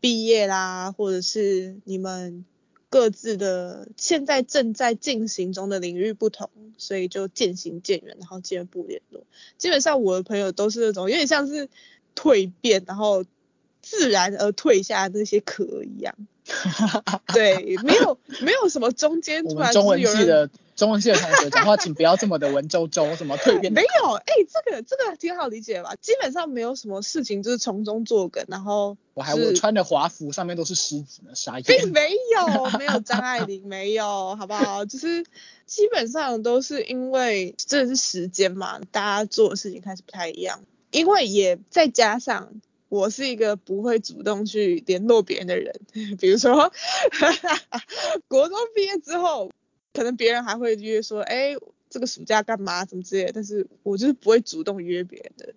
[0.00, 2.44] 毕业啦，或者是你们
[2.88, 9.24] 各自的现在正在进行中的领域不同，所以就渐行渐远，然后渐不联络。
[9.58, 11.68] 基本上我的朋友都是那种有点像是
[12.14, 13.24] 蜕变，然后
[13.82, 16.14] 自然而退下那些壳一样。
[17.34, 23.72] 对，没有没有什么中间突然中文系的中文系的同学 讲话，请不要这么的文绉绉，什么蜕变。
[23.72, 25.94] 没有，哎，这个这个挺好理解吧？
[26.00, 31.62] 基本上没有什么事情就是从中作梗，然后我还我穿的华服上面都是狮子呢，傻眼。
[31.62, 34.84] 并没有，没有张爱玲，没有，好不好？
[34.84, 35.24] 就是
[35.64, 40.60] 基本上都是因为真的是时间嘛，大家做的事情开始不太一样，
[40.90, 42.60] 因为也再加上。
[42.88, 45.74] 我是一个不会主动去联络别人的人，
[46.20, 46.72] 比如说，
[48.28, 49.50] 国中毕业之后，
[49.96, 51.56] 可能别人还会约说，哎，
[51.88, 55.54] 这个暑假干嘛，什么之类的，但是我就是不会主动约别人的人。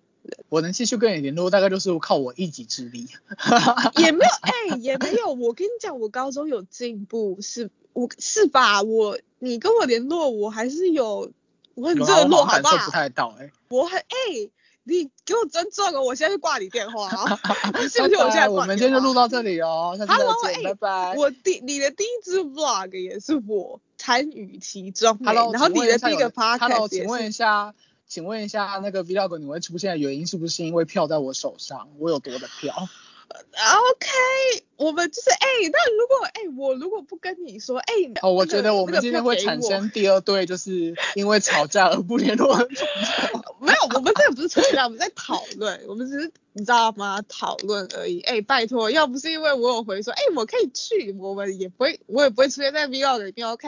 [0.47, 3.08] 我能继续跟你联络，大概就是靠我一己之力。
[3.97, 5.34] 也没有，哎，也没有。
[5.34, 8.82] 我跟你讲，我高中有进步，是我是吧？
[8.82, 11.32] 我你跟我联络，我还是有，
[11.75, 12.86] 我很热络，好吧？
[12.86, 14.49] 不太到，哎，我很哎。
[14.89, 16.02] 你给我尊重哦！
[16.02, 17.39] 我现在就挂你电话啊！
[17.80, 18.62] 你信不信我现在挂？
[18.62, 19.95] 我们今天就录到这里哦。
[20.08, 21.15] Hello，拜拜。
[21.15, 25.17] 我第你的第一支 vlog 也是我参与其中。
[25.23, 27.75] Hello，然后你的第一个 podcast Hello，请问一下，
[28.08, 31.89] 请问一下那个 vlog 你会出现的原因是不是因为票在我手上？
[31.99, 32.89] 我有多的票？
[33.31, 42.57] OK，我们就是哎、那如果哎、我如果不跟你说，哎、哦，我觉得我们今天会产生第二对，就是因为吵架而不联络。
[43.61, 47.21] 没有，我们这个不是吵架，我们在讨论，我们只是你知道吗？
[47.27, 48.21] 讨论而已。
[48.21, 53.67] 哎、拜托，要不是因为我有回说，哎、我可以去，我们也不会，我也不会出现在 vlog 里面，OK？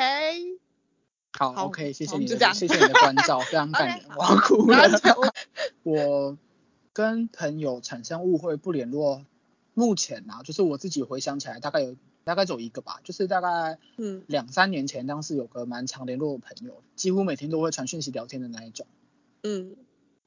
[1.38, 5.34] 好好 o k 谢谢你的，就这样谢谢你的关照，非常感 OK， 人，好我要哭了。
[5.84, 6.38] 我
[6.93, 9.26] 跟朋友产生误会不联络，
[9.74, 18.86] 目前啊，就是我自己回想起来，大概有大概只有一个吧，就是大概嗯两三年前，当时有个蛮常联络的朋友，几乎每天都会传讯息聊天的那一种。
[19.44, 19.76] 嗯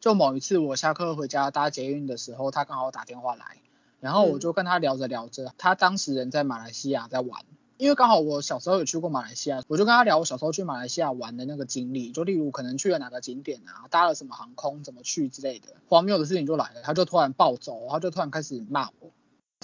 [0.00, 3.58] 就某一次我下课回家搭捷运的时候，他刚好打电话来，
[4.00, 7.42] 然后我就跟他聊着聊着，他当时人在马来西亚在玩，
[7.78, 15.68] 因为刚好我小时候有去过马来西亚，我就跟他聊我小时候去马来西亚玩的那个经历，就例如可能去了哪个景点啊，搭了什么航空，怎么去之类的。
[15.88, 19.10] 荒谬的事情就来了，他就突然暴走，他就突然开始骂我。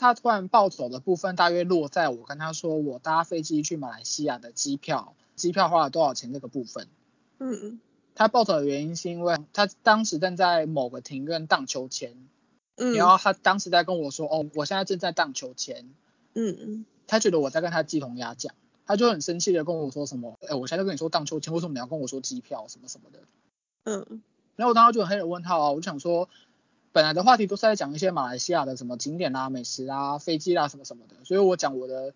[0.01, 6.89] 他突然暴走的部分大约落在我跟他说我搭飞机去马来西亚的机票，机票花了多少钱这个部分。
[7.39, 7.79] 嗯。
[8.15, 12.17] 他暴走的原因是因为他当时正在某个庭院荡秋千，
[12.77, 15.89] 嗯，然后他当时在跟我说，哦，我现在正在荡秋千，
[16.35, 16.85] 嗯嗯。
[17.07, 23.21] 他觉得我在跟他鸡同鸭讲，他就很生气的跟我说什么，哎，我现在跟你说荡秋千，为什么你要跟我说机票什么什么的？
[23.85, 24.23] 嗯。
[24.57, 26.29] 然后我当时就很黑人问号啊，我就想说，
[26.93, 32.15] 本来的话题都是在讲一些马来西亚的什么景点啦、美食啊、飞机啦什么什么的，所以我讲我的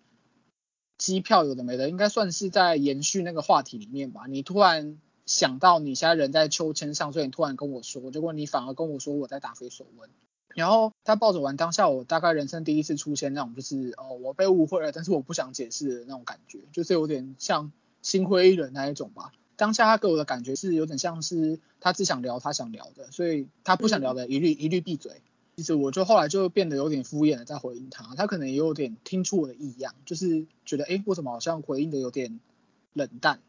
[0.97, 4.25] 机票有的没的，应该算是在延续那个话题里面吧。
[4.27, 10.09] 你突然想到你现在人在秋千上，所以你突然跟我说，结果你反而跟我说我在答非所问。
[10.55, 19.31] 然后他抱着玩当下，我大概人生第一次出现那种就是哦我被误会了，但是我不想解释的那种感觉，就是有点像心灰意冷那一种吧。
[19.57, 25.21] 当下他给我的感觉是有点像是他只想聊他想聊的，所以他不想聊的一律、一律闭嘴。
[25.57, 32.39] 其实我就后来就变得有点敷衍的在回应他，他可能也有点听出我的异样，就是觉得诶为什么好像回应的有点
[32.91, 33.39] 冷淡。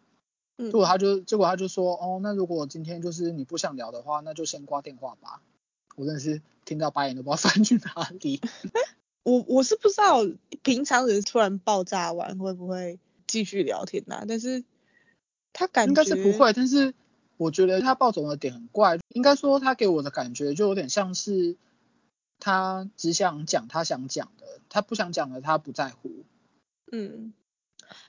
[0.56, 5.42] 嗯，结果他就结果他就说哦那如果今天就是你不想聊的话，那就先挂电话吧。
[5.96, 8.40] 我真的是听到白眼都不知道翻去哪里。
[9.24, 10.24] 我我是不知道
[10.62, 14.62] 平常人突然爆炸完会不会继续聊天呐、但是
[15.58, 16.92] 他感觉应该是不会，但是
[17.38, 21.56] 我觉得他暴走的点很怪，应该说他给我的感觉就有点像是
[22.38, 26.10] 他只想讲他想讲的，他不想讲的他不在乎。
[26.92, 27.32] 嗯，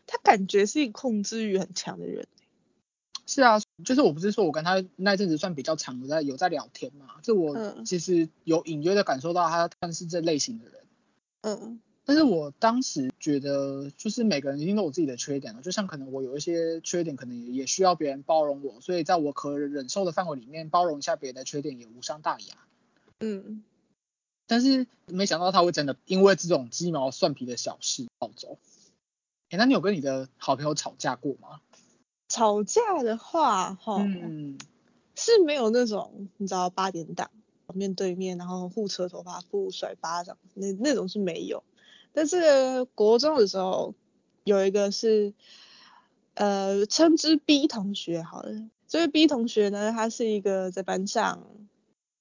[0.06, 2.28] 他感觉是控制欲很强的人。
[3.26, 10.74] 是啊，就是我不是说我跟他那阵子算比较长的在有在聊天嘛，这我嗯其实有隐约的感受到他他是这类型的人。
[11.42, 22.56] 嗯但是我当时觉得，就是每个人一定都有自己的缺点了，就像可能我有一些缺点，可能也也需要别人包容我，所以在我可忍受的范围里面，包容一下别人的缺点也无伤大雅。
[23.20, 23.62] 嗯，
[24.48, 28.58] 但是没想到他会真的因为这种鸡毛蒜皮的小事暴走。
[29.50, 31.60] 哎，那你有跟你的好朋友吵架过吗？
[32.30, 34.58] 吵架的话，哈，嗯，
[35.14, 37.32] 是没有那种你知道八点档
[37.74, 41.66] 面对面，然后互扯头发、互甩巴掌，那那种是没有。
[42.18, 43.94] 但是国中的时候
[44.44, 45.36] 有一个是，
[46.34, 48.54] 呃，称之 B 同学好了。
[48.88, 51.46] 这位 B 同学呢，他是一个在班上，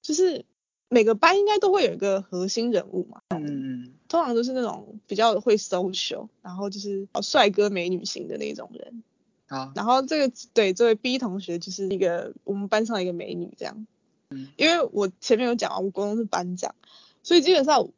[0.03, 0.45] 就是
[0.87, 9.01] 每个班应该都会有一个核心人物嘛，嗯通常都是那种比较会 social，然后就是帅哥美女型的那种人。
[9.47, 13.87] 啊，然后这个对这位 B 同学就是一个我们班上的一个美女这样，
[14.29, 16.75] 嗯因为我前面有讲啊，我国中是班长，
[17.23, 17.89] 所以基本上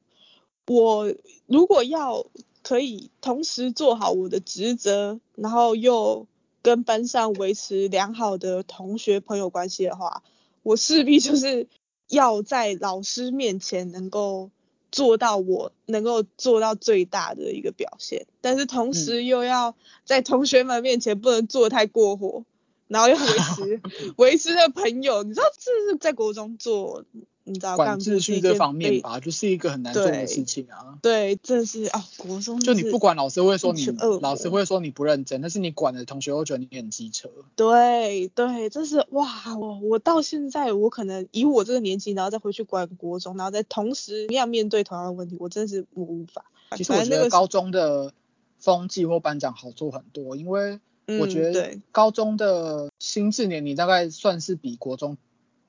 [0.70, 1.14] 我
[1.48, 2.28] 如果要
[2.62, 6.28] 可以同时做好我的职责，然后又
[6.62, 10.22] 跟班上维持良好的同学朋友关系的话，
[10.62, 11.68] 我势必就是
[12.08, 14.52] 要在老师面前能够
[14.92, 22.44] 做到我能够做到最大的一个表现，但是同时又要在同学们面前不能做太过火，
[22.90, 23.82] 然后又维持
[24.18, 27.06] 维持的朋友，你知道这是在国中做，
[27.44, 30.98] 你知道管秩序这方面吧，就是一个很难做的事情啊。
[31.02, 33.86] 对，这是啊，国中就你不管老师会说你
[34.22, 37.30] 老师魔会说你不认真，但是你管的同学会觉得你很机车。
[37.56, 46.44] 对对，这是哇，我我到现在我可能以我这个年纪，然后再回去管国中，然后再同时要面对同样的问题，我真是我无法。
[46.76, 48.14] 其实我觉得高中的
[48.58, 50.80] 风纪或班长好做很多，因为
[51.18, 55.18] 我嗯觉得高中的心智年龄大概算是比国中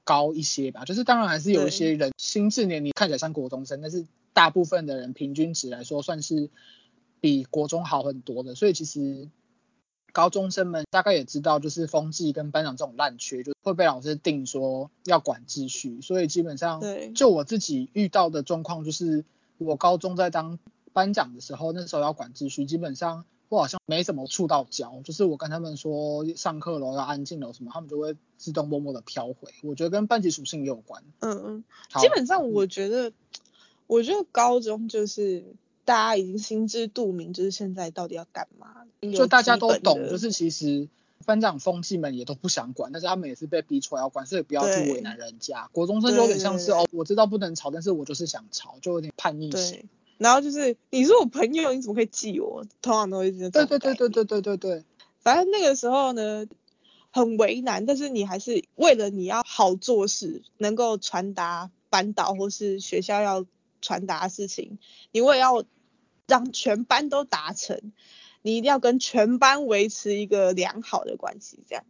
[0.05, 0.85] 高一些吧。
[0.85, 6.51] 就是当然还是有一些人心智年龄看起来像国中生，但是大部分的人平均值来说算是
[7.21, 8.55] 比国中好很多的。
[8.55, 9.29] 所以其实
[10.13, 16.01] 高中生们大概也知道，就是风纪跟班长这种烂缺，就会被老师定说要管秩序。
[16.01, 19.25] 所以基本上对就我自己遇到的状况就是。
[19.63, 20.59] 我高中在当
[20.95, 29.53] 班长的时候，那时候要管秩序，基本上我好像没怎么触到脚，就是我跟他们说上课了要安静了什么，他们就会自动默默的飘回。
[29.65, 31.03] 我觉得跟班级属性也有关。
[31.19, 31.65] 嗯嗯，
[32.01, 33.13] 基本上我觉得，
[33.89, 35.45] 我觉得高中就是
[35.85, 40.89] 大家已经心知肚明，就是现在到底要干嘛，就大家都懂，就是其实
[41.27, 45.69] 班长风气们也都不想管，但是他们也是被逼出来要管，所以不要去对为难人家。
[45.73, 49.89] 国中生就有点像是哦，我知道不能吵，但是我就是想吵，就有点叛逆型。
[50.21, 52.65] 对，然后就是你是我朋友，你怎么可以记我？
[52.83, 54.85] 通常都会是这对对对对对对对对，
[55.21, 56.47] 反正那个时候呢，
[57.11, 63.47] 很为难，但是你还是为了你要好做事，能够传达班导或是学校要
[63.81, 64.79] 传达事情，
[65.13, 65.65] 你为了要
[66.27, 67.93] 让全班都达成，
[68.43, 71.85] 你一定要跟全班维持一个良好的关系，这样。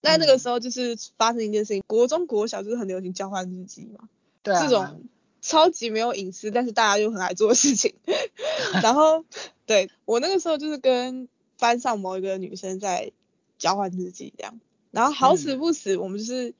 [0.00, 4.08] 那那个嗯时候就是发生一件事情，国中国小就是很流行交换日记嘛，
[4.42, 5.04] 对啊，这种
[5.42, 7.94] 超级没有隐私，但是大家又很爱做的事情。
[8.82, 9.24] 然后，
[9.66, 11.28] 对我那个时候就是跟
[11.58, 13.12] 班上某一个女生在
[13.58, 14.58] 交换日记这样，
[14.92, 16.54] 然后好死嗯不死，我们就是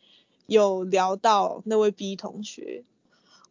[0.46, 2.82] 有聊到那位 B 同学。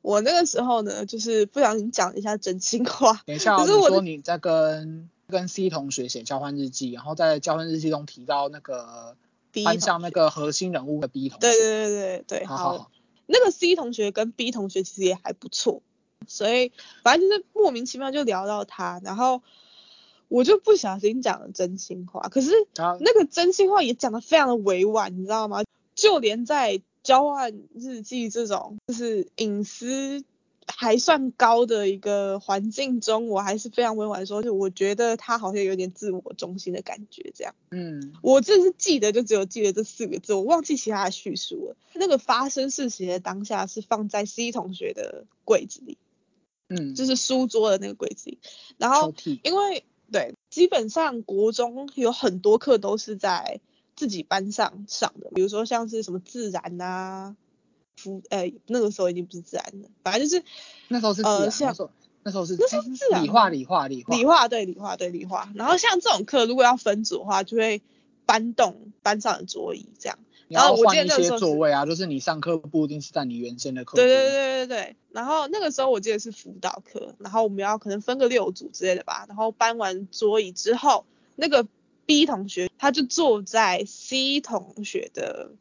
[0.02, 9.16] 我那个时候呢，就是不小心讲一下真心话， 等一下、哦，你可是我的说你在跟跟 C 同学写交换日记，然后在交换日记中提到那个
[9.52, 12.58] B 班上那个核心人物的 B 同学，对对对对对，好。
[12.58, 12.92] 好好，
[13.32, 15.82] 那个 C 同学跟 B 同学其实也还不错，
[16.28, 16.72] 所以
[17.04, 19.42] 反正就是莫名其妙就聊到他，然后
[20.28, 25.64] 我就不小心讲了真心话，可是那个真心话也讲得非常的委婉，你知道吗？
[25.96, 30.24] 就连在交换日记这种就是隐私
[30.82, 37.54] 还算高的一个环境中，我还是非常委婉地说，就我觉得他好像有点自我中心的感觉，这样。
[37.70, 41.76] 嗯我这是记得就只有记得这四个字，我忘记其他的叙述了。
[41.94, 46.00] 那个发生事情的当下是放在 C 同学的柜子里，
[46.70, 48.40] 嗯，就是书桌的那个柜子里。
[48.80, 49.14] 然后，
[49.44, 53.62] 因为对，基本上国中有很多课都是在
[53.96, 57.36] 自己班上上的，比如说像是什么自然啊，
[58.02, 60.44] 辅呃那个时候已经不是自然了，反正就是
[60.88, 61.92] 那时候是呃像那时候
[62.24, 65.52] 那时候是那时候是自然理化理化理化理化对理化对理化。
[65.56, 67.82] 然后像这种课如果要分组的话，就会
[68.26, 70.18] 搬动班上的桌椅这样。
[70.48, 81.06] 然后我记要换一些得那个时候座位啊，就是你上课不一定是在你原先的课，对对对对对，然后那个时候我记得是辅导课，然后我们要可能分个六组之类的吧，然后搬完桌椅之后，
[81.38, 81.66] 那个
[82.06, 85.52] B 同学他就坐在 C 同学的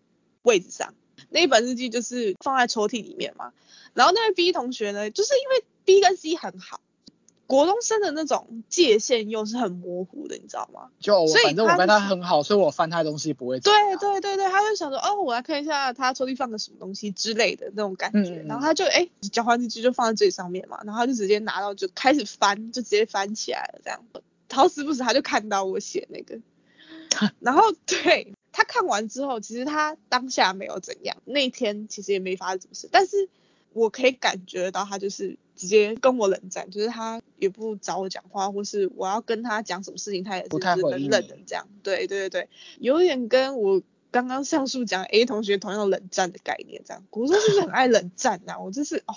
[0.42, 0.94] 位置上，
[1.28, 3.52] 那一本日记就是放在抽屉里面嘛，
[3.94, 6.80] 然后那位 B 同学呢，就是因为 B 跟 C 很好，
[7.46, 10.88] 国中生的那种界限又是很模糊的，你知道吗？
[11.00, 24.00] 就我反正我跟他很好，所以我翻他的东西不会怎对对对对，他就想说，哦，我来看一下他抽屉放个什么东西之类的那种感觉，然后他就哎，交换日记就放在最上面嘛，然后他就直接拿到就开始翻，就直接翻起来了这样。
[24.52, 26.40] 好死不死他就看到我写那个，
[27.38, 33.28] 然后对他看完之后，其实他当下没有怎样，那一天其实也没发生什么事，但是
[33.72, 41.68] 我可以感觉到他就是直接跟我冷战，就是他也不找我讲话，或是我要跟他讲什么事情，他也是冷冷的这样。
[41.82, 42.48] 对对对对，
[42.78, 43.80] 有点跟我
[44.10, 47.04] 刚刚上述讲 A 同学同样冷战的概念这样。
[47.10, 48.58] 国中是不是很爱冷战啊？
[48.58, 49.14] 我真是哦，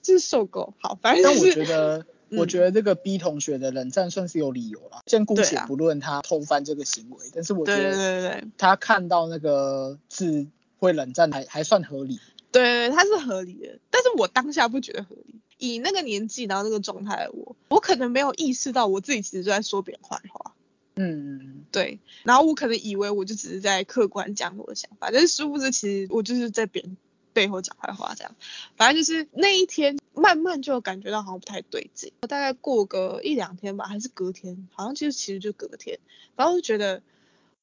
[0.00, 0.72] 真是受够。
[0.78, 5.02] 好，反正但我是觉得，我嗯觉得这个 B 同学的冷战算是有理由了。
[5.06, 10.46] 先姑且不论他偷翻这个行为，但是我觉对对得对对他看到那个字
[10.78, 12.20] 会冷战还还算合理。
[12.50, 15.36] 对，他是合理的，但是我当下不觉得合理。
[15.58, 20.54] 以那个年纪，然后那个状态的我，我可能没有意识到我自己其实就在说别人坏话。
[20.96, 26.96] 嗯，对，然后我可能以为我就只是在客观讲我的想法，但是殊不知其实我就是在别人
[27.32, 28.34] 背后讲坏话这样。
[28.76, 35.98] 反正就是那一天慢慢就感觉到好像不太对劲，大概过个一两天吧，还是隔天，好像其实其实就隔天，
[36.36, 37.02] 然后就觉得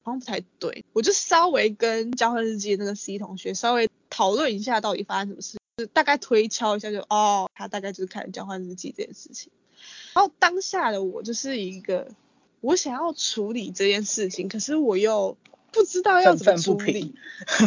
[0.02, 9.52] 好像不太对，我就稍微跟交换日记那个 C 同学稍微讨论一下到底发生什么事，就大概推敲一下就哦，他大概就是看交换日记这件事情。
[10.12, 12.08] 然后当下的我就是一个
[12.60, 15.36] 我想要处理这件事情，可是我又
[15.72, 17.14] 不知道要怎么处理。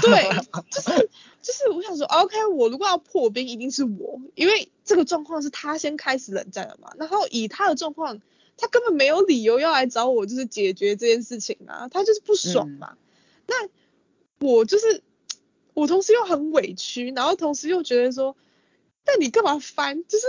[0.02, 0.30] 对，
[0.70, 1.10] 就是
[1.42, 6.94] 就是我想说，OK，我如果要破冰，一定是我，因为这个状况是他先开始冷战了嘛。
[6.98, 8.22] 然后以他的状况，
[8.58, 12.96] 他根本没有理由要来找我，就是解决这件事情啊，他就是不爽嘛。
[13.48, 13.68] 那
[14.40, 15.02] 我就是
[15.74, 18.36] 我同时又很委屈，然后同时又觉得说，
[19.06, 20.04] 那你干嘛翻？
[20.08, 20.26] 就是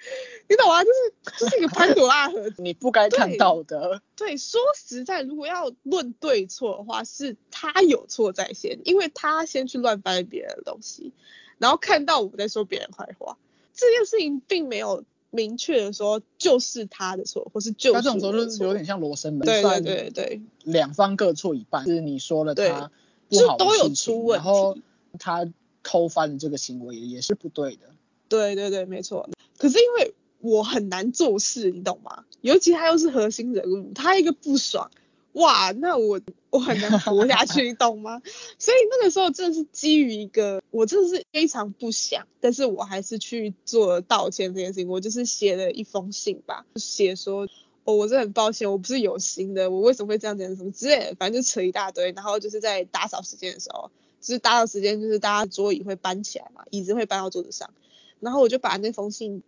[0.48, 0.84] 你懂吗？
[0.84, 2.62] 就是就是一个潘朵拉盒子。
[2.62, 4.02] 你不该看到的。
[4.16, 11.12] 对，说实在，如果要论对错的话，是他有错在先，因为他先去乱翻别人的东西，
[11.58, 13.38] 然后看到我在说别人坏话，
[13.74, 18.26] 这件事情并没有明确的说就是他的错，或是就是他这种时
[18.62, 22.90] 候有点像罗生门，对对对对两方各错一半，是你说了对他
[23.30, 24.76] 就不好的都有事情出问然后
[25.18, 25.50] 他
[25.82, 27.88] 偷翻的这个行为也是不对的。
[28.28, 29.28] 对对对，没错。
[29.56, 32.24] 可是因为我很难做事，你懂吗？
[32.40, 34.90] 尤其他又是核心人物，他一个不爽，
[35.32, 36.20] 哇，那我
[36.50, 38.20] 我很难活下去，你懂吗？
[38.58, 44.88] 所以那个时候真的是基于一个，我真的是非常不想，但是我还是去做道歉这件事情。
[44.88, 47.48] 我就是写了一封信吧，写说。
[47.84, 52.12] 哦，我真的很抱歉，我不是有心的，我为什么会这样子，什么之类，反正就扯一大堆。
[52.12, 57.72] 然后就是在打扫时间的时候，就是打扫时间，就是大家桌椅会搬起来嘛，椅子会搬到桌子上，
[58.20, 59.42] 然后我就把那封信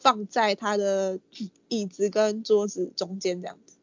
[0.00, 1.18] 放在他的
[1.68, 3.74] 椅子跟桌子中间这样子，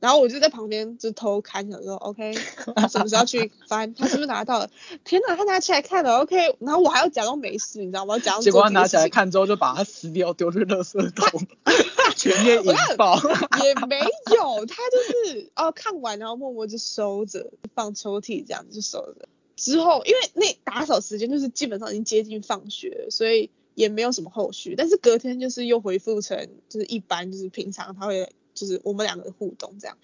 [0.00, 2.34] 然后我就在旁边就偷看，想说 OK，
[2.76, 3.94] 他什么时候去翻？
[3.94, 4.70] 他是不是拿到了？
[5.04, 8.18] 天哪，他拿起来看了 OK，然后我还要假装没事，你知道吗？
[8.18, 11.46] 假装结果他拿起来看之后就把它撕掉，丢去垃圾 桶，
[12.16, 13.16] 全面引爆。
[13.64, 13.98] 也没
[14.36, 19.28] 有，他就是哦看完然后默默就收着，放抽屉这样子就收着。
[19.54, 24.74] 之后因为那打扫时间就是基本上已经接近放学，所以也没有什么后续。
[24.76, 29.96] 但是隔天就是又恢复成就是一般就是平常他会就是我们两个的互动这样。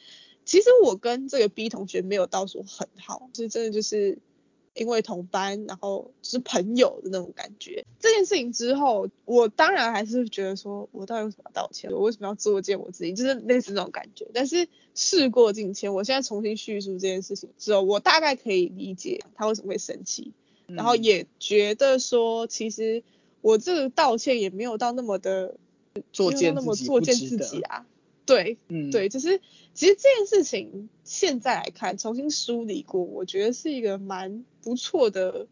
[0.44, 4.18] 其实我跟这个 B 同学没有到说很好，就是真的就是
[4.72, 7.84] 因为同班，然后就是朋友的那种感觉。
[8.00, 11.90] 这件事情之后，我当然还是觉得说，我到底为什么要道歉？
[11.90, 13.12] 我为什么要作践我自己？
[13.12, 14.26] 就是类似那种感觉。
[14.32, 20.32] 但是事过境迁，我现在重新叙述这件事情之后，我大概可以理解他为什么会生气，
[20.66, 23.02] 然后也觉得说，其实
[23.40, 25.56] 我这个道歉也没有到那么的
[26.12, 27.86] 作没有那践自己么作践自己啊。
[28.26, 29.40] 对，嗯，对，就是
[29.72, 35.46] 其实这件事情现在来看，重新梳理过，我觉得是一个蛮不错的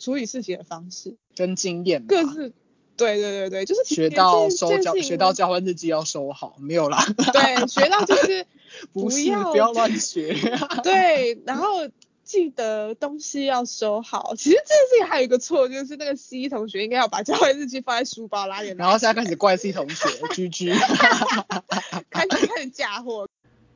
[0.00, 1.16] 处理事情的方式。
[1.36, 2.52] 跟经验各自，
[2.96, 4.68] 对对对对，就是学到收
[5.00, 7.00] 学到交换日记要收好，没有啦，
[7.32, 8.44] 对，学到就是
[8.92, 10.34] 不是要不要乱学。
[10.82, 11.88] 对，然后
[12.28, 14.34] 记得东西要收好。
[14.36, 20.70] 其实这件事情还有一个错，就是那个 C 同学应该要把交换日记放在书包拉链，然后现在开始怪 C 同学， 居居。
[22.10, 23.26] 开始开始嫁祸。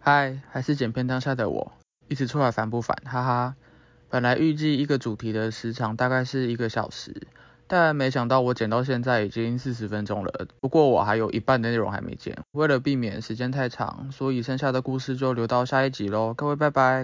[0.01, 1.73] 嗨，还是剪片当下的我，
[2.09, 2.95] 一直出来烦不烦？
[3.07, 3.57] 哈哈。
[4.11, 7.27] 本来预计一个主题的时长大概是一个小时，
[7.67, 10.47] 但没想到我剪到现在已经四十分钟了。
[10.61, 16.35] 不过我还有一半的内容还没剪，为了避免时间太长，所以剩下的故事就留到下一集喽。
[16.35, 17.01] 各位拜拜。